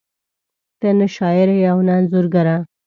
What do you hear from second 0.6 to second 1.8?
ته نه شاعره ېې او